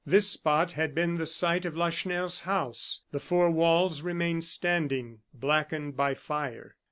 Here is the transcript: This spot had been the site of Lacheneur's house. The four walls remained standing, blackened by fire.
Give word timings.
This 0.03 0.27
spot 0.31 0.71
had 0.71 0.95
been 0.95 1.17
the 1.19 1.27
site 1.27 1.63
of 1.63 1.77
Lacheneur's 1.77 2.39
house. 2.39 3.01
The 3.11 3.19
four 3.19 3.51
walls 3.51 4.01
remained 4.01 4.43
standing, 4.45 5.19
blackened 5.31 5.95
by 5.95 6.15
fire. 6.15 6.75